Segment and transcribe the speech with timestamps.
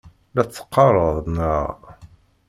[0.33, 1.67] La tt-teqqareḍ, naɣ?